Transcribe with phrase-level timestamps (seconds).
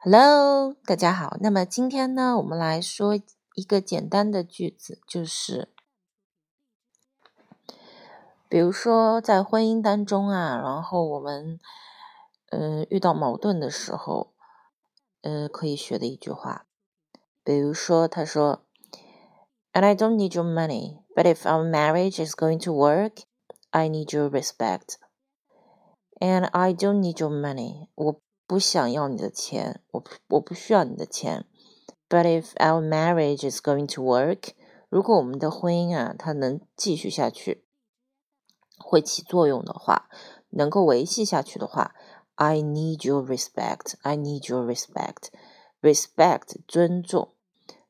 [0.00, 1.36] Hello，大家好。
[1.40, 5.74] 那么今天呢，我们来说一个简单的句子，就是
[8.48, 11.58] 比如说在婚姻当中啊，然后我们
[12.50, 14.32] 嗯、遇到矛盾的时候，
[15.22, 16.66] 呃可以学的一句话，
[17.42, 18.64] 比如说他说
[19.72, 23.24] ，And I don't need your money, but if our marriage is going to work,
[23.70, 24.94] I need your respect.
[26.20, 27.88] And I don't need your money.
[27.96, 31.44] 我不想要你的钱，我我不需要你的钱。
[32.08, 34.54] But if our marriage is going to work，
[34.88, 37.66] 如果我们的婚姻啊，它能继续下去，
[38.78, 40.08] 会起作用的话，
[40.48, 41.94] 能够维系下去的话
[42.36, 43.96] ，I need your respect.
[44.00, 45.28] I need your respect.
[45.82, 47.34] Respect 尊重，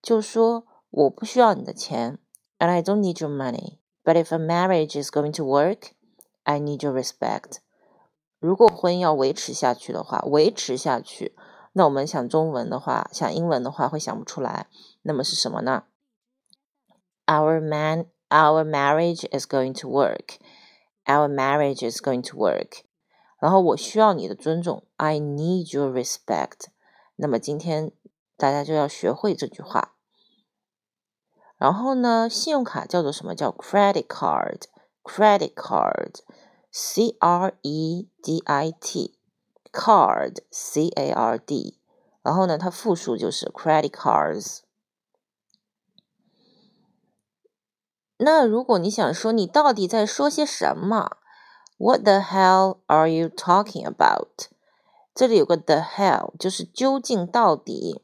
[0.00, 2.20] 就说我不需要你的钱
[2.60, 3.78] ，and I don't need your money.
[4.04, 5.88] But if a marriage is going to work,
[6.44, 7.56] I need your respect.
[8.44, 11.34] 如果婚姻要维持下去的话，维持下去，
[11.72, 14.66] 那我们想中文的话，想英文的话会想不出来。
[15.00, 15.84] 那么是什么呢
[17.24, 20.36] ？Our man, our marriage is going to work.
[21.06, 22.82] Our marriage is going to work.
[23.40, 26.66] 然后我需要你的尊重，I need your respect.
[27.16, 27.92] 那么今天
[28.36, 29.94] 大家就要学会这句话。
[31.56, 33.34] 然后呢，信用卡叫做什么？
[33.34, 34.64] 叫 credit card.
[35.02, 36.16] Credit card.
[36.73, 39.17] C R E D I T
[39.71, 41.79] card C A R D，
[42.21, 44.59] 然后呢，它复数就是 credit cards。
[48.17, 51.17] 那如果你想说你到底在说些什么？
[51.77, 54.49] What the hell are you talking about？
[55.15, 58.03] 这里有个 the hell，就是究竟到底。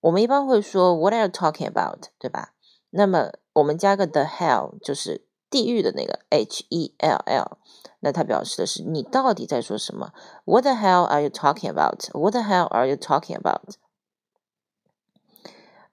[0.00, 2.08] 我们一般会说 What are you talking about？
[2.18, 2.52] 对吧？
[2.90, 7.57] 那么我们加个 the hell，就是 地狱的那个 H E L L。
[7.99, 10.11] 那它表示的是你到底在说什么
[10.45, 12.09] ？What the hell are you talking about?
[12.11, 13.75] What the hell are you talking about?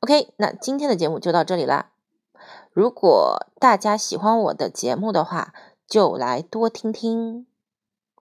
[0.00, 1.92] OK，那今天的节目就到这里啦。
[2.72, 5.52] 如果大家喜欢我的节目的话，
[5.86, 7.46] 就来多听听。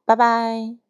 [0.06, 0.89] 拜拜。